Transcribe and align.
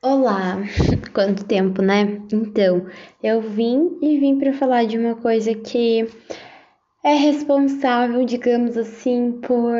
Olá, 0.00 0.58
quanto 1.12 1.44
tempo, 1.44 1.82
né? 1.82 2.22
Então, 2.32 2.86
eu 3.20 3.40
vim 3.40 3.98
e 4.00 4.16
vim 4.16 4.38
para 4.38 4.52
falar 4.52 4.86
de 4.86 4.96
uma 4.96 5.16
coisa 5.16 5.52
que 5.56 6.06
é 7.02 7.14
responsável, 7.14 8.24
digamos 8.24 8.76
assim, 8.76 9.40
por 9.40 9.74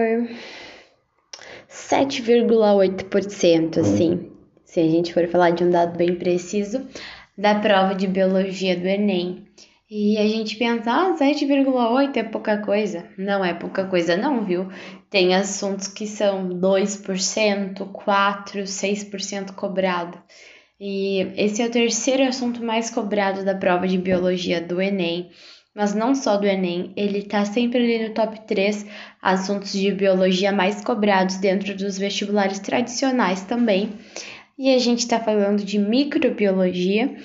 7,8%, 1.71 3.79
assim, 3.79 4.33
se 4.65 4.81
a 4.81 4.89
gente 4.89 5.15
for 5.15 5.29
falar 5.29 5.51
de 5.51 5.63
um 5.63 5.71
dado 5.71 5.97
bem 5.97 6.17
preciso, 6.17 6.85
da 7.37 7.61
prova 7.61 7.95
de 7.95 8.09
biologia 8.09 8.77
do 8.77 8.89
Enem. 8.89 9.47
E 9.91 10.19
a 10.19 10.29
gente 10.29 10.57
pensa, 10.57 10.91
ah, 10.93 11.17
7,8 11.17 12.17
é 12.19 12.23
pouca 12.23 12.59
coisa. 12.59 13.07
Não 13.17 13.43
é 13.43 13.55
pouca 13.55 13.87
coisa, 13.87 14.19
não, 14.19 14.45
viu? 14.45 14.69
Tem 15.09 15.35
assuntos 15.35 15.89
que 15.89 16.07
são 16.07 16.51
2%, 16.51 17.91
4%, 17.91 18.63
6% 18.65 19.55
cobrado. 19.55 20.19
E 20.79 21.21
esse 21.37 21.63
é 21.63 21.67
o 21.67 21.71
terceiro 21.71 22.23
assunto 22.23 22.63
mais 22.63 22.91
cobrado 22.91 23.45
da 23.45 23.55
prova 23.55 23.89
de 23.89 23.97
biologia 23.97 24.61
do 24.61 24.81
Enem. 24.81 25.31
Mas 25.75 25.95
não 25.95 26.15
só 26.15 26.37
do 26.37 26.47
Enem, 26.47 26.93
ele 26.95 27.23
tá 27.23 27.47
sempre 27.47 27.79
ali 27.79 28.09
no 28.09 28.15
top 28.15 28.47
3 28.47 28.85
assuntos 29.23 29.73
de 29.73 29.91
biologia 29.91 30.53
mais 30.53 30.85
cobrados 30.85 31.39
dentro 31.39 31.75
dos 31.75 31.97
vestibulares 31.97 32.59
tradicionais 32.59 33.41
também. 33.43 33.91
E 34.59 34.75
a 34.75 34.79
gente 34.79 34.99
está 34.99 35.19
falando 35.19 35.65
de 35.65 35.79
microbiologia 35.79 37.17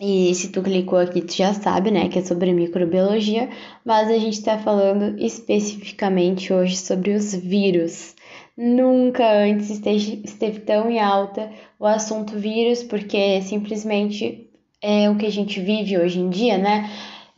e 0.00 0.34
se 0.34 0.48
tu 0.48 0.62
clicou 0.62 0.98
aqui, 0.98 1.20
tu 1.20 1.34
já 1.36 1.54
sabe, 1.54 1.90
né, 1.90 2.08
que 2.08 2.18
é 2.18 2.24
sobre 2.24 2.52
microbiologia, 2.52 3.48
mas 3.84 4.08
a 4.10 4.18
gente 4.18 4.34
está 4.34 4.58
falando 4.58 5.18
especificamente 5.20 6.52
hoje 6.52 6.76
sobre 6.76 7.12
os 7.12 7.34
vírus. 7.34 8.14
Nunca 8.56 9.24
antes 9.44 9.70
esteve, 9.70 10.22
esteve 10.24 10.60
tão 10.60 10.90
em 10.90 10.98
alta 10.98 11.50
o 11.78 11.86
assunto 11.86 12.36
vírus, 12.36 12.82
porque 12.82 13.40
simplesmente 13.42 14.48
é 14.82 15.08
o 15.08 15.16
que 15.16 15.26
a 15.26 15.30
gente 15.30 15.60
vive 15.60 15.96
hoje 15.98 16.18
em 16.18 16.28
dia, 16.28 16.58
né? 16.58 16.90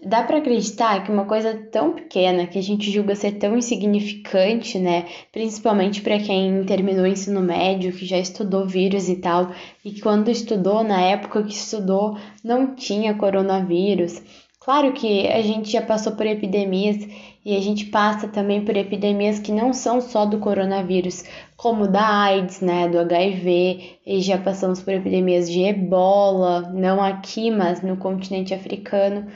Dá 0.09 0.23
para 0.23 0.39
acreditar 0.39 1.03
que 1.03 1.11
uma 1.11 1.25
coisa 1.25 1.53
tão 1.73 1.93
pequena, 1.93 2.47
que 2.47 2.57
a 2.57 2.63
gente 2.63 2.93
julga 2.93 3.17
ser 3.17 3.33
tão 3.41 3.59
insignificante, 3.59 4.79
né? 4.79 5.07
Principalmente 5.33 6.01
para 6.01 6.21
quem 6.21 6.63
terminou 6.63 7.03
o 7.03 7.09
ensino 7.09 7.41
médio, 7.41 7.93
que 7.93 8.07
já 8.07 8.17
estudou 8.17 8.69
vírus 8.69 9.09
e 9.09 9.17
tal, 9.17 9.51
e 9.85 9.91
que 9.91 10.01
quando 10.01 10.31
estudou, 10.31 10.85
na 10.85 11.01
época 11.01 11.43
que 11.43 11.53
estudou, 11.53 12.17
não 12.45 12.77
tinha 12.77 13.15
coronavírus. 13.15 14.23
Claro 14.61 14.93
que 14.93 15.27
a 15.27 15.43
gente 15.43 15.73
já 15.73 15.83
passou 15.83 16.13
por 16.13 16.25
epidemias 16.25 16.97
e 17.45 17.57
a 17.57 17.61
gente 17.61 17.87
passa 17.87 18.29
também 18.29 18.65
por 18.65 18.77
epidemias 18.77 19.41
que 19.41 19.51
não 19.51 19.73
são 19.73 20.01
só 20.01 20.25
do 20.25 20.39
coronavírus, 20.39 21.25
como 21.57 21.89
da 21.89 22.07
AIDS, 22.07 22.61
né, 22.61 22.89
do 22.89 22.99
HIV, 22.99 23.99
e 24.07 24.21
já 24.21 24.39
passamos 24.39 24.83
por 24.83 24.93
epidemias 24.93 25.51
de 25.51 25.63
ebola, 25.63 26.71
não 26.75 27.03
aqui, 27.03 27.51
mas 27.51 27.83
no 27.83 27.97
continente 27.97 28.53
africano 28.53 29.27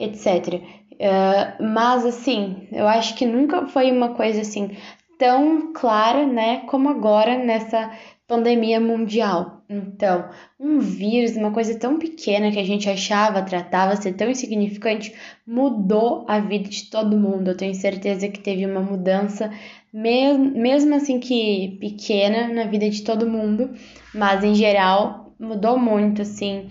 etc. 0.00 0.54
Uh, 0.54 0.62
eh, 0.98 1.56
mas 1.60 2.04
assim, 2.04 2.66
eu 2.72 2.88
acho 2.88 3.14
que 3.14 3.26
nunca 3.26 3.66
foi 3.66 3.92
uma 3.92 4.14
coisa 4.14 4.40
assim 4.40 4.76
tão 5.18 5.72
clara, 5.74 6.26
né, 6.26 6.62
como 6.66 6.88
agora 6.88 7.36
nessa 7.36 7.90
pandemia 8.26 8.80
mundial. 8.80 9.62
Então, 9.68 10.30
um 10.58 10.78
vírus, 10.78 11.36
uma 11.36 11.50
coisa 11.50 11.78
tão 11.78 11.98
pequena 11.98 12.50
que 12.50 12.58
a 12.58 12.64
gente 12.64 12.88
achava, 12.88 13.42
tratava 13.42 13.96
ser 13.96 14.14
tão 14.14 14.30
insignificante, 14.30 15.14
mudou 15.46 16.24
a 16.28 16.40
vida 16.40 16.68
de 16.68 16.88
todo 16.88 17.18
mundo. 17.18 17.48
Eu 17.48 17.56
tenho 17.56 17.74
certeza 17.74 18.28
que 18.28 18.40
teve 18.40 18.64
uma 18.64 18.80
mudança, 18.80 19.52
mesmo 19.92 20.94
assim 20.94 21.18
que 21.18 21.76
pequena, 21.80 22.48
na 22.48 22.64
vida 22.64 22.88
de 22.88 23.02
todo 23.02 23.28
mundo, 23.28 23.70
mas 24.14 24.44
em 24.44 24.54
geral 24.54 25.34
mudou 25.38 25.78
muito, 25.78 26.22
assim, 26.22 26.68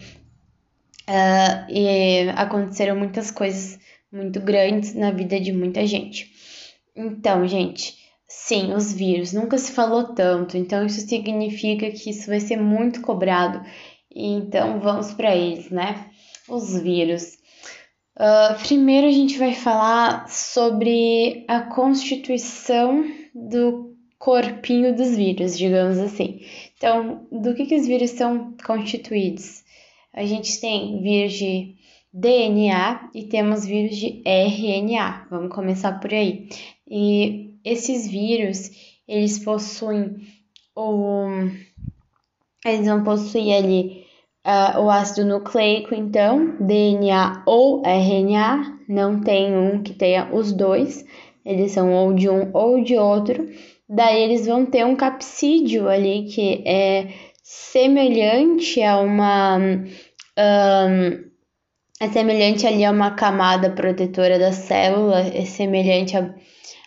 Uh, 1.09 1.65
e 1.71 2.29
aconteceram 2.35 2.95
muitas 2.95 3.31
coisas 3.31 3.79
muito 4.11 4.39
grandes 4.39 4.93
na 4.93 5.09
vida 5.09 5.39
de 5.39 5.52
muita 5.52 5.83
gente. 5.87 6.31
Então, 6.95 7.47
gente, 7.47 7.95
sim, 8.27 8.75
os 8.75 8.93
vírus 8.93 9.33
nunca 9.33 9.58
se 9.58 9.71
falou 9.71 10.13
tanto, 10.13 10.55
então 10.55 10.85
isso 10.85 11.02
significa 11.02 11.89
que 11.89 12.11
isso 12.11 12.27
vai 12.27 12.39
ser 12.39 12.58
muito 12.58 13.02
cobrado. 13.02 13.59
Então, 14.15 14.79
vamos 14.79 15.11
para 15.11 15.35
eles, 15.35 15.71
né? 15.71 16.11
Os 16.47 16.79
vírus. 16.79 17.39
Uh, 18.19 18.61
primeiro, 18.63 19.07
a 19.07 19.11
gente 19.11 19.37
vai 19.37 19.53
falar 19.53 20.27
sobre 20.27 21.45
a 21.47 21.61
constituição 21.61 23.05
do 23.33 23.95
corpinho 24.17 24.93
dos 24.93 25.15
vírus, 25.15 25.57
digamos 25.57 25.97
assim. 25.97 26.41
Então, 26.77 27.25
do 27.31 27.55
que, 27.55 27.65
que 27.65 27.75
os 27.75 27.87
vírus 27.87 28.11
são 28.11 28.53
constituídos? 28.65 29.63
a 30.13 30.25
gente 30.25 30.59
tem 30.59 31.02
vírus 31.02 31.33
de 31.33 31.75
DNA 32.11 33.09
e 33.13 33.23
temos 33.23 33.65
vírus 33.65 33.95
de 33.95 34.21
RNA. 34.25 35.27
Vamos 35.29 35.53
começar 35.53 35.99
por 35.99 36.13
aí. 36.13 36.49
E 36.87 37.55
esses 37.63 38.08
vírus, 38.08 38.71
eles 39.08 39.39
possuem 39.39 40.17
o 40.75 41.27
eles 42.65 42.87
vão 42.87 43.03
possuir 43.03 43.53
ali 43.53 44.05
uh, 44.49 44.82
o 44.82 44.89
ácido 44.89 45.27
nucleico, 45.27 45.93
então, 45.93 46.55
DNA 46.60 47.43
ou 47.45 47.83
RNA, 47.86 48.80
não 48.87 49.21
tem 49.21 49.55
um 49.55 49.83
que 49.83 49.93
tenha 49.93 50.30
os 50.33 50.52
dois, 50.52 51.05
eles 51.45 51.71
são 51.71 51.93
ou 51.93 52.14
de 52.14 52.27
um 52.27 52.49
ou 52.54 52.83
de 52.83 52.98
outro. 52.98 53.48
Daí 53.88 54.21
eles 54.23 54.45
vão 54.45 54.65
ter 54.65 54.86
um 54.86 54.95
capsídeo 54.95 55.88
ali 55.88 56.23
que 56.26 56.64
é 56.65 57.08
semelhante 57.43 58.82
a 58.83 58.99
uma 58.99 59.58
um, 59.58 61.30
é 62.02 62.08
semelhante 62.08 62.65
ali 62.65 62.86
a 62.86 62.92
uma 62.92 63.11
camada 63.11 63.70
protetora 63.71 64.39
da 64.39 64.52
célula, 64.52 65.20
é 65.20 65.43
semelhante 65.45 66.15
a, 66.15 66.33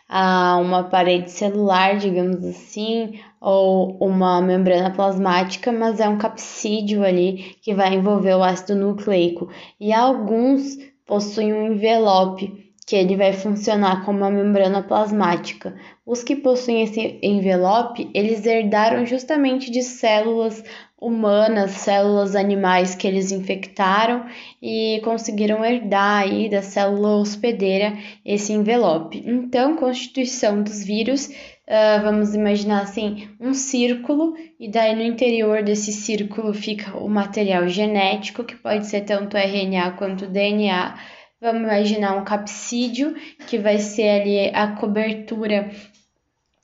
a 0.09 0.57
uma 0.59 0.85
parede 0.85 1.31
celular, 1.31 1.97
digamos 1.97 2.45
assim, 2.45 3.21
ou 3.41 3.97
uma 3.99 4.41
membrana 4.41 4.91
plasmática, 4.91 5.73
mas 5.73 6.01
é 6.01 6.09
um 6.09 6.19
capsídeo 6.19 7.03
ali 7.03 7.57
que 7.63 7.75
vai 7.75 7.95
envolver 7.95 8.35
o 8.35 8.43
ácido 8.43 8.75
nucleico. 8.75 9.49
E 9.81 9.93
alguns 9.93 10.79
possuem 11.07 11.53
um 11.53 11.73
envelope 11.73 12.73
que 12.87 12.97
ele 12.97 13.17
vai 13.17 13.33
funcionar 13.33 14.05
como 14.05 14.19
uma 14.19 14.31
membrana 14.31 14.83
plasmática. 14.83 15.75
Os 16.05 16.23
que 16.23 16.37
possuem 16.37 16.83
esse 16.83 17.19
envelope, 17.23 18.11
eles 18.13 18.45
herdaram 18.45 19.07
justamente 19.07 19.71
de 19.71 19.83
células 19.83 20.63
humanas, 21.03 21.73
células 21.73 22.37
animais 22.37 22.95
que 22.95 23.09
eles 23.09 23.33
infectaram 23.33 24.25
e 24.63 25.01
conseguiram 25.05 25.65
herdar 25.65 26.23
aí 26.23 26.49
da 26.49 26.63
célula 26.63 27.17
hospedeira 27.17 27.93
esse 28.25 28.53
envelope. 28.53 29.23
Então, 29.27 29.77
constituição 29.77 30.63
dos 30.63 30.85
vírus, 30.85 31.27
uh, 31.27 32.03
vamos 32.03 32.35
imaginar 32.35 32.83
assim, 32.83 33.29
um 33.41 33.53
círculo 33.53 34.35
e 34.61 34.71
daí 34.71 34.95
no 34.95 35.03
interior 35.03 35.63
desse 35.63 35.93
círculo 35.93 36.55
fica 36.55 36.97
o 36.97 37.09
material 37.09 37.67
genético, 37.67 38.45
que 38.45 38.55
pode 38.55 38.87
ser 38.87 39.01
tanto 39.01 39.37
RNA 39.37 39.93
quanto 39.93 40.29
DNA, 40.29 40.95
Vamos 41.43 41.63
imaginar 41.63 42.17
um 42.17 42.23
capsídeo 42.23 43.17
que 43.49 43.59
vai 43.59 43.77
ser 43.81 44.09
ali 44.21 44.55
a 44.55 44.77
cobertura, 44.77 45.73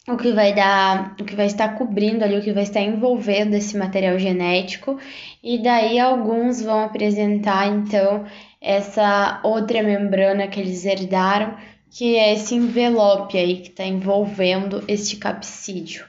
o 0.09 0.17
que 0.17 0.33
vai 0.33 0.55
dar, 0.55 1.15
o 1.21 1.25
que 1.25 1.37
vai 1.37 1.47
estar 1.47 1.77
cobrindo 1.77 2.25
ali, 2.25 2.37
o 2.39 2.43
que 2.43 2.53
vai 2.53 2.63
estar 2.63 2.81
envolvendo 2.81 3.55
esse 3.55 3.77
material 3.77 4.19
genético, 4.19 4.99
e 5.43 5.63
daí 5.63 5.99
alguns 5.99 6.63
vão 6.63 6.81
apresentar 6.85 7.67
então 7.69 8.25
essa 8.61 9.41
outra 9.43 9.83
membrana 9.83 10.49
que 10.49 10.59
eles 10.59 10.85
herdaram, 10.85 11.55
que 11.91 12.17
é 12.17 12.35
esse 12.35 12.55
envelope 12.55 13.37
aí 13.37 13.59
que 13.59 13.69
está 13.69 13.85
envolvendo 13.85 14.83
este 14.89 15.17
capsídeo. 15.17 16.05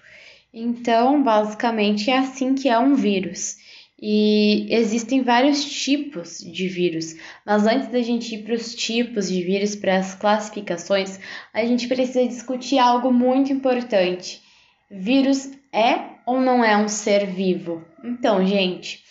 Então, 0.53 1.21
basicamente 1.21 2.09
é 2.09 2.17
assim 2.17 2.55
que 2.55 2.67
é 2.67 2.79
um 2.79 2.95
vírus. 2.95 3.57
E 4.01 4.67
existem 4.73 5.21
vários 5.21 5.65
tipos 5.65 6.39
de 6.39 6.69
vírus, 6.69 7.15
mas 7.45 7.67
antes 7.67 7.89
da 7.89 8.01
gente 8.01 8.33
ir 8.33 8.43
para 8.43 8.53
os 8.53 8.73
tipos 8.73 9.27
de 9.27 9.43
vírus, 9.43 9.75
para 9.75 9.97
as 9.97 10.15
classificações, 10.15 11.19
a 11.53 11.65
gente 11.65 11.85
precisa 11.87 12.25
discutir 12.25 12.79
algo 12.79 13.11
muito 13.11 13.51
importante. 13.51 14.41
Vírus 14.89 15.51
é 15.73 15.99
ou 16.25 16.39
não 16.39 16.63
é 16.63 16.77
um 16.77 16.87
ser 16.87 17.25
vivo? 17.25 17.83
Então, 18.01 18.45
gente, 18.45 19.03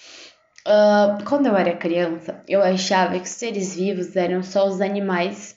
uh, 0.66 1.22
quando 1.24 1.46
eu 1.46 1.56
era 1.56 1.76
criança, 1.76 2.42
eu 2.48 2.62
achava 2.62 3.18
que 3.18 3.26
os 3.26 3.28
seres 3.28 3.76
vivos 3.76 4.16
eram 4.16 4.42
só 4.42 4.66
os 4.66 4.80
animais 4.80 5.54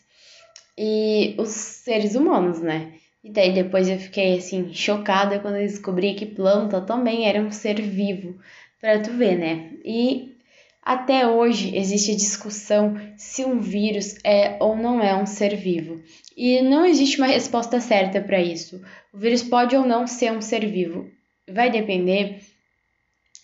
e 0.78 1.36
os 1.38 1.50
seres 1.50 2.16
humanos, 2.16 2.60
né? 2.60 2.96
E 3.24 3.30
daí 3.30 3.54
depois 3.54 3.88
eu 3.88 3.98
fiquei 3.98 4.38
assim 4.38 4.74
chocada 4.74 5.40
quando 5.40 5.56
eu 5.56 5.68
descobri 5.68 6.16
que 6.16 6.26
planta 6.26 6.82
também 6.82 7.28
era 7.28 7.40
um 7.40 7.52
ser 7.52 7.80
vivo 7.80 8.38
para 8.82 9.00
tu 9.00 9.12
ver, 9.12 9.38
né? 9.38 9.70
E 9.86 10.36
até 10.84 11.28
hoje 11.28 11.78
existe 11.78 12.16
discussão 12.16 13.00
se 13.16 13.46
um 13.46 13.60
vírus 13.60 14.16
é 14.24 14.58
ou 14.60 14.76
não 14.76 15.00
é 15.00 15.16
um 15.16 15.28
ser 15.28 15.56
vivo. 15.56 16.02
E 16.36 16.62
não 16.64 16.86
existe 16.86 17.18
uma 17.18 17.28
resposta 17.28 17.80
certa 17.80 18.20
para 18.20 18.42
isso. 18.42 18.82
O 19.14 19.18
vírus 19.18 19.44
pode 19.44 19.76
ou 19.76 19.86
não 19.86 20.08
ser 20.08 20.32
um 20.32 20.42
ser 20.42 20.66
vivo. 20.66 21.08
Vai 21.48 21.70
depender 21.70 22.42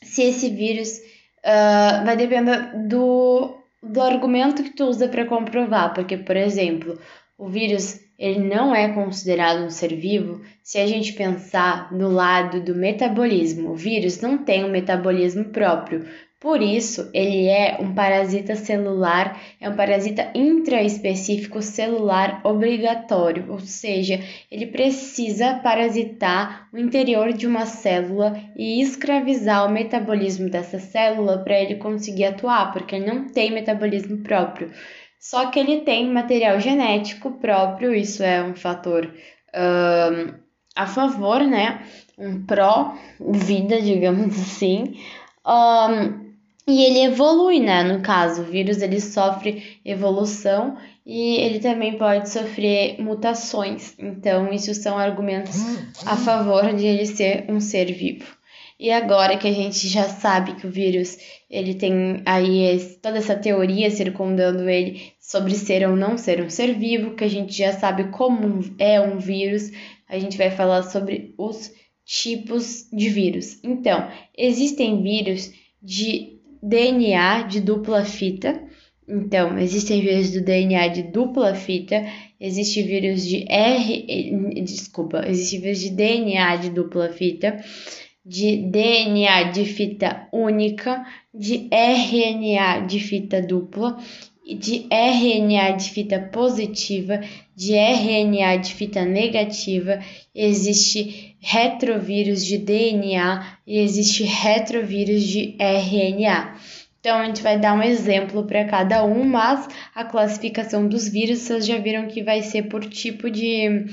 se 0.01 0.23
esse 0.23 0.49
vírus 0.49 0.97
uh, 1.39 2.03
vai 2.03 2.17
depender 2.17 2.87
do, 2.87 3.55
do 3.83 4.01
argumento 4.01 4.63
que 4.63 4.71
tu 4.71 4.85
usa 4.85 5.07
para 5.07 5.25
comprovar, 5.25 5.93
porque, 5.93 6.17
por 6.17 6.35
exemplo, 6.35 6.99
o 7.37 7.47
vírus 7.47 7.99
ele 8.17 8.39
não 8.39 8.73
é 8.73 8.91
considerado 8.93 9.63
um 9.63 9.69
ser 9.69 9.95
vivo 9.95 10.41
se 10.63 10.79
a 10.79 10.87
gente 10.87 11.13
pensar 11.13 11.93
no 11.93 12.09
lado 12.09 12.61
do 12.61 12.73
metabolismo. 12.73 13.69
O 13.69 13.75
vírus 13.75 14.19
não 14.19 14.39
tem 14.39 14.65
um 14.65 14.71
metabolismo 14.71 15.45
próprio, 15.45 16.03
por 16.39 16.61
isso, 16.61 17.09
ele 17.15 17.47
é 17.47 17.79
um 17.81 17.95
parasita 17.95 18.55
celular, 18.55 19.41
é 19.59 19.67
um 19.67 19.75
parasita 19.75 20.29
intraespecífico 20.35 21.63
celular 21.63 22.41
obrigatório, 22.43 23.47
ou 23.49 23.59
seja, 23.59 24.19
ele 24.51 24.67
precisa 24.67 25.55
parasitar 25.55 26.69
o 26.71 26.77
interior 26.77 27.33
de 27.33 27.47
uma 27.47 27.65
célula 27.65 28.39
e 28.55 28.79
escravizar 28.79 29.65
o 29.65 29.71
metabolismo 29.71 30.47
dessa 30.47 30.77
célula 30.77 31.39
para 31.39 31.59
ele 31.59 31.77
conseguir 31.77 32.25
atuar, 32.25 32.71
porque 32.71 32.95
ele 32.95 33.07
não 33.07 33.27
tem 33.27 33.51
metabolismo 33.51 34.19
próprio. 34.19 34.71
Só 35.19 35.47
que 35.47 35.59
ele 35.59 35.81
tem 35.81 36.11
material 36.11 36.59
genético 36.59 37.31
próprio, 37.31 37.93
isso 37.93 38.23
é 38.23 38.43
um 38.43 38.55
fator 38.55 39.11
um, 39.53 40.33
a 40.75 40.85
favor, 40.85 41.41
né? 41.41 41.83
Um 42.17 42.45
pró-vida, 42.45 43.81
digamos 43.81 44.39
assim. 44.39 44.99
Um, 45.45 46.27
e 46.67 46.83
ele 46.83 46.99
evolui, 46.99 47.59
né? 47.59 47.83
No 47.83 48.01
caso, 48.01 48.41
o 48.41 48.45
vírus 48.45 48.81
ele 48.81 48.99
sofre 48.99 49.79
evolução 49.85 50.77
e 51.05 51.37
ele 51.37 51.59
também 51.59 51.97
pode 51.97 52.29
sofrer 52.29 53.01
mutações. 53.01 53.95
Então, 53.97 54.51
isso 54.51 54.73
são 54.73 54.97
argumentos 54.97 55.57
a 56.05 56.17
favor 56.17 56.73
de 56.73 56.85
ele 56.85 57.05
ser 57.05 57.45
um 57.49 57.61
ser 57.61 57.85
vivo. 57.93 58.36
E 58.79 58.91
agora 58.91 59.37
que 59.37 59.47
a 59.47 59.51
gente 59.51 59.87
já 59.87 60.03
sabe 60.03 60.55
que 60.55 60.67
o 60.67 60.71
vírus 60.71 61.17
ele 61.49 61.73
tem 61.73 62.21
aí 62.25 62.79
toda 63.01 63.17
essa 63.17 63.35
teoria 63.35 63.89
circundando 63.89 64.69
ele 64.69 65.13
sobre 65.19 65.55
ser 65.55 65.87
ou 65.89 65.95
não 65.95 66.15
ser 66.15 66.43
um 66.43 66.49
ser 66.49 66.77
vivo, 66.77 67.15
que 67.15 67.23
a 67.23 67.29
gente 67.29 67.57
já 67.57 67.73
sabe 67.73 68.11
como 68.11 68.63
é 68.77 69.01
um 69.01 69.17
vírus, 69.17 69.71
a 70.07 70.19
gente 70.19 70.37
vai 70.37 70.51
falar 70.51 70.83
sobre 70.83 71.33
os 71.37 71.71
tipos 72.05 72.87
de 72.93 73.09
vírus. 73.09 73.59
Então, 73.63 74.07
existem 74.37 75.01
vírus 75.01 75.51
de 75.81 76.37
DNA 76.61 77.43
de 77.43 77.59
dupla 77.59 78.05
fita. 78.05 78.61
Então, 79.09 79.57
existem 79.57 80.01
vírus 80.01 80.31
do 80.31 80.41
DNA 80.41 80.89
de 80.89 81.03
dupla 81.03 81.55
fita, 81.55 82.05
existe 82.39 82.83
vírus 82.83 83.25
de 83.25 83.45
R, 83.49 84.61
desculpa, 84.63 85.23
existe 85.25 85.57
vírus 85.59 85.79
de 85.79 85.89
DNA 85.91 86.57
de 86.57 86.69
dupla 86.69 87.09
fita, 87.09 87.57
de 88.27 88.57
DNA 88.57 89.43
de 89.51 89.63
fita 89.63 90.27
única, 90.33 91.05
de 91.33 91.69
RNA 91.71 92.85
de 92.85 92.99
fita 92.99 93.41
dupla, 93.41 93.97
de 94.45 94.85
RNA 94.91 95.71
de 95.77 95.89
fita 95.89 96.19
positiva, 96.19 97.21
de 97.55 97.73
RNA 97.75 98.57
de 98.57 98.73
fita 98.73 99.05
negativa, 99.05 99.99
existe 100.35 101.37
retrovírus 101.39 102.45
de 102.45 102.57
DNA 102.57 103.59
e 103.65 103.79
existe 103.79 104.23
retrovírus 104.23 105.23
de 105.23 105.55
RNA. 105.57 106.55
Então, 106.99 107.19
a 107.19 107.25
gente 107.25 107.41
vai 107.41 107.57
dar 107.57 107.73
um 107.73 107.83
exemplo 107.83 108.43
para 108.43 108.65
cada 108.65 109.05
um, 109.05 109.23
mas 109.23 109.67
a 109.95 110.03
classificação 110.03 110.87
dos 110.87 111.07
vírus 111.07 111.39
vocês 111.39 111.65
já 111.65 111.77
viram 111.77 112.07
que 112.07 112.21
vai 112.21 112.41
ser 112.41 112.63
por 112.63 112.83
tipo 112.85 113.29
de 113.29 113.85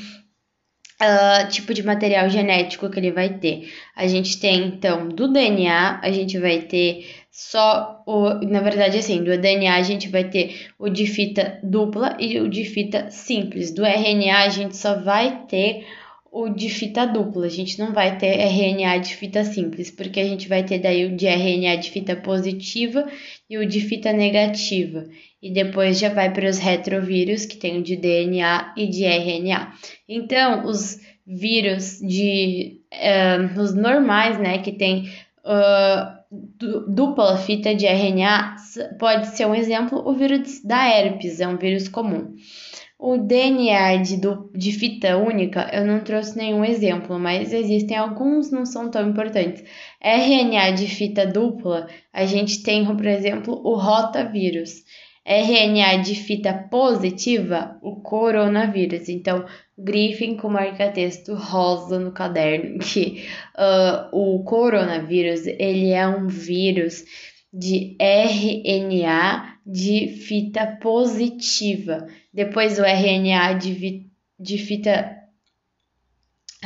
uh, 1.01 1.49
tipo 1.49 1.73
de 1.75 1.83
material 1.83 2.29
genético 2.29 2.91
que 2.91 2.99
ele 2.99 3.13
vai 3.13 3.39
ter. 3.39 3.73
A 3.97 4.07
gente 4.07 4.39
tem, 4.39 4.67
então, 4.67 5.09
do 5.09 5.33
DNA, 5.33 6.01
a 6.03 6.11
gente 6.11 6.39
vai 6.39 6.61
ter 6.63 7.07
só 7.31 8.03
o. 8.07 8.31
Na 8.47 8.61
verdade, 8.61 8.99
assim, 8.99 9.23
do 9.23 9.37
DNA 9.37 9.75
a 9.75 9.83
gente 9.83 10.09
vai 10.09 10.25
ter 10.25 10.69
o 10.79 10.89
de 10.89 11.07
fita 11.07 11.59
dupla 11.63 12.17
e 12.21 12.39
o 12.41 12.49
de 12.49 12.65
fita 12.65 13.11
simples. 13.11 13.73
Do 13.73 13.85
RNA 13.85 14.45
a 14.45 14.49
gente 14.49 14.77
só 14.77 15.01
vai 15.01 15.45
ter 15.47 15.85
o 16.31 16.49
de 16.49 16.69
fita 16.69 17.07
dupla, 17.07 17.47
a 17.47 17.49
gente 17.49 17.79
não 17.79 17.93
vai 17.93 18.19
ter 18.19 18.41
RNA 18.41 18.99
de 18.99 19.15
fita 19.15 19.45
simples, 19.45 19.89
porque 19.89 20.19
a 20.19 20.25
gente 20.25 20.49
vai 20.49 20.65
ter 20.65 20.81
daí 20.81 21.05
o 21.05 21.17
de 21.17 21.29
RNA 21.29 21.77
de 21.77 21.93
fita 21.93 22.17
positiva 22.17 23.07
e 23.49 23.57
o 23.57 23.65
de 23.65 23.81
fita 23.81 24.13
negativa. 24.13 25.07
E 25.45 25.51
depois 25.51 25.99
já 25.99 26.09
vai 26.09 26.33
para 26.33 26.49
os 26.49 26.57
retrovírus, 26.57 27.45
que 27.45 27.59
tem 27.59 27.79
o 27.79 27.83
de 27.83 27.97
DNA 27.97 28.73
e 28.79 28.87
de 28.87 29.05
RNA. 29.05 29.75
Então, 30.09 30.65
os 30.65 30.99
vírus 31.27 31.99
de 32.01 32.81
uh, 32.95 33.61
os 33.61 33.75
normais, 33.75 34.39
né, 34.39 34.57
que 34.57 34.73
tem 34.73 35.11
uh, 35.45 36.89
dupla 36.89 37.37
fita 37.37 37.75
de 37.75 37.85
RNA, 37.85 38.57
pode 38.99 39.37
ser 39.37 39.47
um 39.47 39.55
exemplo 39.55 40.03
o 40.09 40.15
vírus 40.15 40.65
da 40.65 40.89
herpes, 40.89 41.39
é 41.43 41.47
um 41.47 41.59
vírus 41.59 41.89
comum. 41.89 42.35
O 42.99 43.19
DNA 43.19 43.99
de, 43.99 44.19
de 44.55 44.73
fita 44.73 45.19
única, 45.19 45.69
eu 45.75 45.85
não 45.85 46.01
trouxe 46.01 46.39
nenhum 46.39 46.65
exemplo, 46.65 47.19
mas 47.19 47.53
existem 47.53 47.99
alguns, 47.99 48.51
não 48.51 48.65
são 48.65 48.91
tão 48.91 49.11
importantes. 49.11 49.63
RNA 50.01 50.71
de 50.71 50.87
fita 50.87 51.27
dupla, 51.27 51.87
a 52.11 52.25
gente 52.25 52.63
tem, 52.63 52.87
por 52.87 53.05
exemplo, 53.05 53.61
o 53.63 53.75
rotavírus. 53.75 54.83
RNA 55.27 56.03
de 56.03 56.15
fita 56.15 56.53
positiva, 56.53 57.79
o 57.83 57.97
coronavírus. 57.97 59.09
Então, 59.09 59.47
grifem 59.77 60.37
com 60.37 60.51
marca-texto 60.51 61.35
rosa 61.35 61.99
no 61.99 62.13
caderno 62.13 62.79
que 62.85 63.27
uh, 63.57 64.17
o 64.17 64.45
coronavírus 64.45 65.47
ele 65.47 65.91
é 65.91 66.07
um 66.07 66.27
vírus 66.27 67.05
de 67.53 67.97
RNA 67.99 69.59
de 69.67 70.09
fita 70.09 70.67
positiva. 70.81 72.07
Depois 72.33 72.79
o 72.79 72.85
RNA 72.85 73.55
de, 73.55 74.07
de 74.39 74.59
fita 74.59 75.21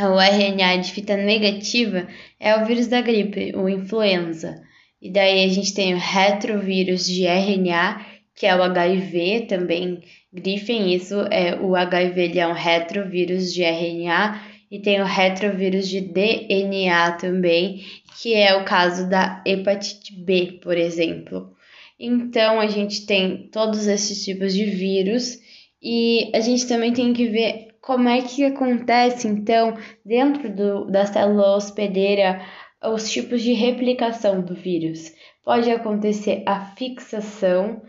o 0.00 0.20
RNA 0.20 0.76
de 0.76 0.92
fita 0.92 1.16
negativa 1.16 2.06
é 2.38 2.56
o 2.56 2.64
vírus 2.64 2.86
da 2.86 3.00
gripe, 3.00 3.52
o 3.56 3.68
influenza. 3.68 4.62
E 5.02 5.10
daí 5.10 5.44
a 5.44 5.48
gente 5.48 5.74
tem 5.74 5.94
o 5.94 5.98
retrovírus 5.98 7.04
de 7.04 7.26
RNA, 7.26 8.04
que 8.38 8.46
é 8.46 8.54
o 8.54 8.62
HIV 8.62 9.46
também. 9.48 10.00
Grifem 10.32 10.94
isso, 10.94 11.22
é 11.30 11.56
o 11.60 11.74
HIV 11.74 12.20
ele 12.20 12.38
é 12.38 12.46
um 12.46 12.52
retrovírus 12.52 13.52
de 13.52 13.62
RNA 13.62 14.40
e 14.70 14.78
tem 14.78 15.00
o 15.00 15.04
retrovírus 15.04 15.88
de 15.88 16.00
DNA 16.00 17.12
também, 17.12 17.82
que 18.20 18.34
é 18.34 18.54
o 18.56 18.64
caso 18.64 19.08
da 19.08 19.42
hepatite 19.44 20.14
B, 20.14 20.58
por 20.62 20.76
exemplo. 20.76 21.52
Então, 21.98 22.60
a 22.60 22.66
gente 22.68 23.06
tem 23.06 23.48
todos 23.50 23.86
esses 23.86 24.24
tipos 24.24 24.54
de 24.54 24.66
vírus 24.66 25.38
e 25.82 26.30
a 26.34 26.40
gente 26.40 26.68
também 26.68 26.92
tem 26.92 27.12
que 27.12 27.26
ver 27.26 27.68
como 27.80 28.08
é 28.08 28.20
que 28.20 28.44
acontece, 28.44 29.26
então, 29.26 29.76
dentro 30.04 30.54
do, 30.54 30.84
da 30.90 31.06
célula 31.06 31.56
hospedeira, 31.56 32.40
os 32.84 33.10
tipos 33.10 33.42
de 33.42 33.52
replicação 33.52 34.42
do 34.42 34.54
vírus. 34.54 35.12
Pode 35.44 35.70
acontecer 35.70 36.42
a 36.46 36.60
fixação. 36.76 37.80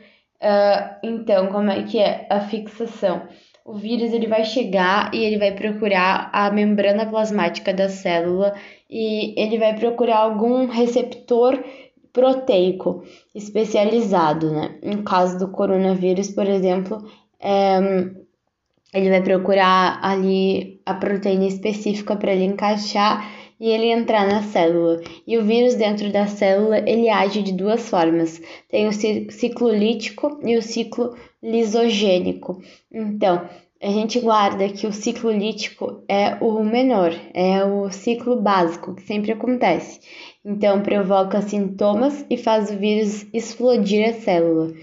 Uh, 0.41 0.95
então, 1.03 1.47
como 1.47 1.69
é 1.69 1.83
que 1.83 1.99
é 1.99 2.27
a 2.29 2.39
fixação? 2.41 3.27
o 3.69 3.73
vírus 3.75 4.11
ele 4.13 4.25
vai 4.25 4.43
chegar 4.43 5.13
e 5.13 5.23
ele 5.23 5.37
vai 5.37 5.51
procurar 5.51 6.31
a 6.33 6.49
membrana 6.49 7.05
plasmática 7.05 7.71
da 7.71 7.87
célula 7.87 8.55
e 8.89 9.39
ele 9.39 9.59
vai 9.59 9.75
procurar 9.75 10.17
algum 10.17 10.65
receptor 10.65 11.63
proteico 12.11 13.03
especializado, 13.35 14.51
né? 14.51 14.79
No 14.83 15.03
caso 15.03 15.37
do 15.37 15.51
coronavírus, 15.51 16.31
por 16.31 16.47
exemplo, 16.47 17.07
é, 17.39 17.77
ele 18.91 19.11
vai 19.11 19.21
procurar 19.21 19.99
ali 20.01 20.81
a 20.83 20.95
proteína 20.95 21.45
específica 21.45 22.15
para 22.15 22.31
ele 22.33 22.45
encaixar 22.45 23.23
e 23.59 23.69
ele 23.69 23.87
entrar 23.87 24.27
na 24.27 24.43
célula. 24.43 25.01
E 25.27 25.37
o 25.37 25.43
vírus 25.43 25.75
dentro 25.75 26.11
da 26.11 26.27
célula, 26.27 26.79
ele 26.89 27.09
age 27.09 27.41
de 27.41 27.51
duas 27.51 27.89
formas. 27.89 28.41
Tem 28.69 28.87
o 28.87 28.93
ciclo 28.93 29.69
lítico 29.69 30.39
e 30.43 30.55
o 30.55 30.61
ciclo 30.61 31.15
lisogênico. 31.43 32.61
Então, 32.91 33.47
a 33.81 33.87
gente 33.87 34.19
guarda 34.19 34.67
que 34.69 34.85
o 34.85 34.91
ciclo 34.91 35.31
lítico 35.31 36.03
é 36.07 36.35
o 36.41 36.63
menor, 36.63 37.13
é 37.33 37.63
o 37.63 37.89
ciclo 37.91 38.35
básico 38.41 38.93
que 38.95 39.03
sempre 39.03 39.31
acontece. 39.31 39.99
Então, 40.43 40.81
provoca 40.81 41.41
sintomas 41.41 42.25
e 42.29 42.37
faz 42.37 42.69
o 42.69 42.77
vírus 42.77 43.25
explodir 43.33 44.09
a 44.09 44.13
célula. 44.13 44.73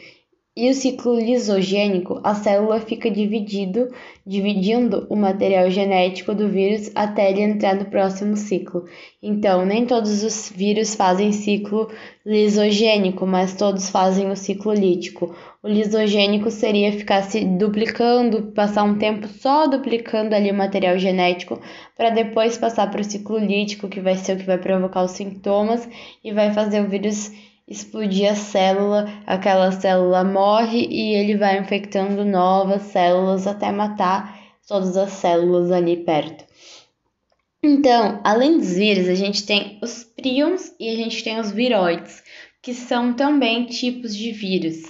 E 0.57 0.71
o 0.71 0.75
ciclo 0.75 1.21
lisogênico, 1.21 2.19
a 2.25 2.35
célula 2.35 2.81
fica 2.81 3.11
dividido, 3.11 3.91
dividindo 4.25 5.07
o 5.11 5.15
material 5.15 5.71
genético 5.71 6.35
do 6.35 6.49
vírus 6.49 6.91
até 6.95 7.31
ele 7.31 7.43
entrar 7.43 7.75
no 7.75 7.85
próximo 7.85 8.35
ciclo. 8.39 8.87
Então, 9.23 9.67
nem 9.67 9.85
todos 9.85 10.23
os 10.23 10.51
vírus 10.57 10.95
fazem 10.95 11.31
ciclo 11.31 11.91
lisogênico, 12.25 13.27
mas 13.27 13.55
todos 13.55 13.91
fazem 13.91 14.31
o 14.31 14.37
ciclo 14.37 14.73
lítico. 14.73 15.37
O 15.63 15.69
lisogênico 15.69 16.51
seria 16.51 16.91
ficar 16.91 17.23
se 17.25 17.45
duplicando, 17.45 18.45
passar 18.53 18.85
um 18.85 18.97
tempo 18.97 19.29
só 19.29 19.67
duplicando 19.67 20.35
ali 20.35 20.51
o 20.51 20.55
material 20.55 20.97
genético, 20.99 21.61
para 21.95 22.09
depois 22.09 22.57
passar 22.57 22.91
para 22.91 23.03
o 23.03 23.05
ciclo 23.05 23.37
lítico, 23.37 23.89
que 23.89 24.01
vai 24.01 24.15
ser 24.17 24.35
o 24.35 24.39
que 24.39 24.47
vai 24.47 24.57
provocar 24.57 25.05
os 25.05 25.11
sintomas 25.11 25.87
e 26.25 26.33
vai 26.33 26.51
fazer 26.55 26.81
o 26.81 26.89
vírus 26.89 27.31
explodir 27.69 28.31
a 28.31 28.35
célula, 28.35 29.09
aquela 29.27 29.73
célula 29.73 30.23
morre 30.23 30.87
e 30.89 31.15
ele 31.15 31.37
vai 31.37 31.59
infectando 31.59 32.25
novas 32.25 32.83
células 32.83 33.47
até 33.47 33.73
matar 33.73 34.39
todas 34.67 34.97
as 34.97 35.11
células 35.13 35.71
ali 35.73 35.97
perto. 35.99 36.45
Então, 37.63 38.21
além 38.23 38.59
dos 38.59 38.75
vírus, 38.75 39.09
a 39.09 39.15
gente 39.15 39.45
tem 39.45 39.79
os 39.83 40.05
prions 40.05 40.73
e 40.79 40.89
a 40.89 40.95
gente 40.95 41.25
tem 41.25 41.41
os 41.41 41.51
viroides, 41.51 42.23
que 42.63 42.73
são 42.73 43.13
também 43.15 43.67
tipos 43.67 44.15
de 44.15 44.31
vírus. 44.31 44.85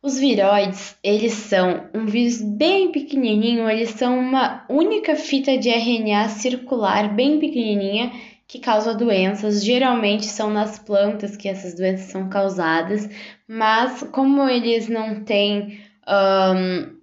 Os 0.00 0.18
viroides, 0.18 0.96
eles 1.02 1.32
são 1.32 1.88
um 1.94 2.06
vírus 2.06 2.40
bem 2.40 2.92
pequenininho, 2.92 3.68
eles 3.68 3.90
são 3.90 4.18
uma 4.18 4.64
única 4.68 5.16
fita 5.16 5.56
de 5.56 5.70
RNA 5.70 6.28
circular 6.28 7.12
bem 7.14 7.40
pequenininha 7.40 8.12
que 8.46 8.58
causa 8.58 8.94
doenças. 8.94 9.64
Geralmente 9.64 10.26
são 10.26 10.50
nas 10.50 10.78
plantas 10.78 11.36
que 11.36 11.48
essas 11.48 11.74
doenças 11.74 12.10
são 12.10 12.28
causadas, 12.28 13.08
mas 13.48 14.02
como 14.12 14.48
eles 14.48 14.88
não 14.88 15.24
têm, 15.24 15.80
um, 16.08 16.96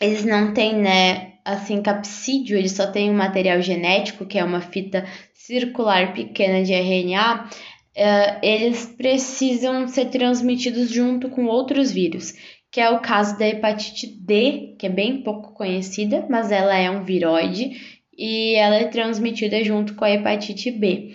eles 0.00 0.24
não 0.24 0.52
têm, 0.52 0.76
né, 0.76 1.32
assim, 1.44 1.82
capsídeo, 1.82 2.56
eles 2.56 2.72
só 2.72 2.86
têm 2.86 3.10
um 3.10 3.16
material 3.16 3.60
genético, 3.62 4.26
que 4.26 4.38
é 4.38 4.44
uma 4.44 4.60
fita 4.60 5.06
circular 5.32 6.12
pequena 6.12 6.62
de 6.62 6.74
RNA, 6.74 7.44
uh, 7.44 7.48
eh, 7.94 8.38
eles 8.42 8.84
precisam 8.84 9.88
ser 9.88 10.06
transmitidos 10.10 10.90
junto 10.90 11.30
com 11.30 11.46
outros 11.46 11.90
vírus, 11.90 12.34
que 12.70 12.80
é 12.80 12.90
o 12.90 13.00
caso 13.00 13.38
da 13.38 13.48
hepatite 13.48 14.06
D, 14.06 14.76
que 14.78 14.86
é 14.86 14.90
bem 14.90 15.22
pouco 15.22 15.54
conhecida, 15.54 16.26
mas 16.28 16.52
ela 16.52 16.76
é 16.76 16.90
um 16.90 17.02
viroide 17.02 17.97
e 18.18 18.56
ela 18.56 18.74
é 18.74 18.88
transmitida 18.88 19.62
junto 19.62 19.94
com 19.94 20.04
a 20.04 20.10
hepatite 20.10 20.72
B. 20.72 21.14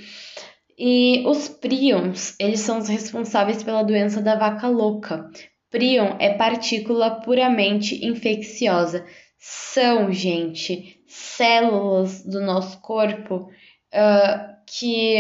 E 0.80 1.24
os 1.28 1.50
prions, 1.50 2.36
eles 2.40 2.62
são 2.62 2.80
os 2.80 2.88
responsáveis 2.88 3.62
pela 3.62 3.84
doença 3.84 4.22
da 4.22 4.36
vaca 4.36 4.68
louca. 4.68 5.30
Prion 5.70 6.16
é 6.20 6.34
partícula 6.34 7.22
puramente 7.22 8.06
infecciosa. 8.06 9.06
São, 9.38 10.12
gente, 10.12 11.04
células 11.08 12.24
do 12.24 12.40
nosso 12.42 12.80
corpo 12.80 13.50
uh, 13.94 14.56
que. 14.66 15.18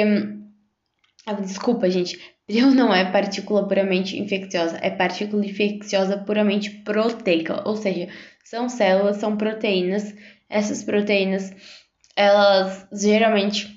Ah, 1.25 1.33
desculpa, 1.33 1.89
gente. 1.89 2.17
Prion 2.45 2.71
não 2.71 2.93
é 2.93 3.09
partícula 3.11 3.67
puramente 3.67 4.19
infecciosa, 4.19 4.77
é 4.81 4.89
partícula 4.89 5.45
infecciosa 5.45 6.17
puramente 6.17 6.69
proteica, 6.69 7.67
ou 7.67 7.77
seja, 7.77 8.09
são 8.43 8.67
células, 8.67 9.17
são 9.17 9.37
proteínas 9.37 10.13
essas 10.53 10.83
proteínas, 10.83 11.51
elas 12.15 12.87
geralmente 12.93 13.73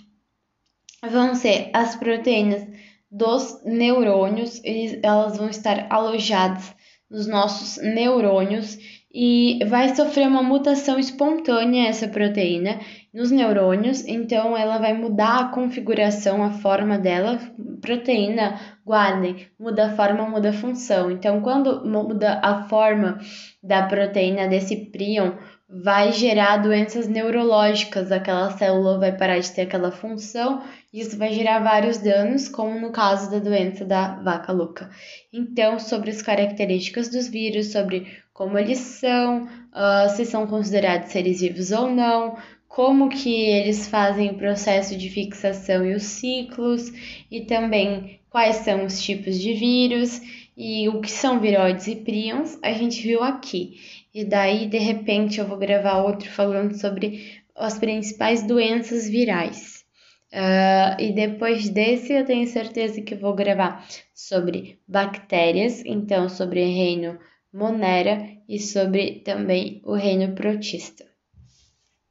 vão 1.11 1.35
ser 1.35 1.71
as 1.73 1.97
proteínas 1.97 2.67
dos 3.11 3.63
neurônios, 3.65 4.61
elas 5.03 5.39
vão 5.39 5.49
estar 5.49 5.87
alojadas 5.91 6.75
nos 7.11 7.27
nossos 7.27 7.83
neurônios 7.83 8.79
e 9.13 9.65
vai 9.67 9.95
sofrer 9.95 10.29
uma 10.29 10.43
mutação 10.43 10.99
espontânea 10.99 11.89
essa 11.89 12.09
proteína 12.09 12.81
nos 13.17 13.31
neurônios, 13.31 14.07
então 14.07 14.55
ela 14.55 14.77
vai 14.77 14.93
mudar 14.93 15.39
a 15.39 15.49
configuração, 15.49 16.43
a 16.43 16.51
forma 16.51 16.99
dela. 16.99 17.41
Proteína, 17.81 18.61
guardem, 18.85 19.47
muda 19.59 19.87
a 19.87 19.97
forma, 19.97 20.29
muda 20.29 20.51
a 20.51 20.53
função. 20.53 21.11
Então, 21.11 21.41
quando 21.41 21.83
muda 21.87 22.39
a 22.43 22.65
forma 22.65 23.19
da 23.63 23.85
proteína 23.85 24.47
desse 24.47 24.77
prion, 24.77 25.33
vai 25.67 26.13
gerar 26.13 26.59
doenças 26.59 27.09
neurológicas, 27.09 28.13
aquela 28.13 28.51
célula 28.51 28.99
vai 28.99 29.17
parar 29.17 29.39
de 29.39 29.51
ter 29.51 29.63
aquela 29.63 29.91
função 29.91 30.63
e 30.93 31.01
isso 31.01 31.17
vai 31.17 31.33
gerar 31.33 31.61
vários 31.61 31.97
danos, 31.97 32.51
como 32.51 32.79
no 32.79 32.93
caso 32.93 33.31
da 33.31 33.39
doença 33.39 33.83
da 33.83 34.17
vaca 34.17 34.53
louca. 34.53 34.91
Então, 35.33 35.79
sobre 35.79 36.11
as 36.11 36.21
características 36.21 37.09
dos 37.09 37.29
vírus, 37.29 37.73
sobre 37.73 38.07
como 38.37 38.59
eles 38.59 38.79
são, 38.79 39.45
uh, 39.45 40.11
se 40.15 40.27
são 40.27 40.47
considerados 40.47 41.11
seres 41.11 41.41
vivos 41.41 41.73
ou 41.73 41.91
não, 41.91 42.37
como 42.69 43.09
que 43.09 43.35
eles 43.35 43.89
fazem 43.89 44.31
o 44.31 44.39
processo 44.39 44.97
de 44.97 45.09
fixação 45.09 45.87
e 45.87 45.95
os 45.95 46.03
ciclos, 46.03 46.93
e 47.31 47.43
também 47.43 48.21
quais 48.29 48.57
são 48.57 48.85
os 48.85 49.03
tipos 49.03 49.41
de 49.41 49.55
vírus 49.55 50.21
e 50.57 50.89
o 50.89 51.01
que 51.01 51.11
são 51.11 51.41
viroides 51.41 51.87
e 51.87 51.97
prions, 51.97 52.59
a 52.63 52.73
gente 52.73 53.03
viu 53.03 53.23
aqui. 53.23 53.81
E 54.15 54.25
daí, 54.25 54.67
de 54.67 54.79
repente, 54.79 55.39
eu 55.39 55.47
vou 55.47 55.59
gravar 55.59 56.03
outro 56.03 56.31
falando 56.31 56.75
sobre 56.75 57.43
as 57.55 57.79
principais 57.79 58.43
doenças 58.43 59.09
virais. 59.09 59.85
Uh, 60.33 61.01
e 61.01 61.13
depois 61.13 61.69
desse, 61.69 62.13
eu 62.13 62.25
tenho 62.25 62.47
certeza 62.47 63.01
que 63.01 63.15
vou 63.15 63.35
gravar 63.35 63.87
sobre 64.15 64.79
bactérias, 64.87 65.83
então 65.85 66.29
sobre 66.29 66.61
o 66.61 66.67
reino 66.67 67.19
Monera 67.53 68.27
e 68.49 68.59
sobre 68.59 69.21
também 69.21 69.81
o 69.85 69.95
reino 69.95 70.35
protista. 70.35 71.16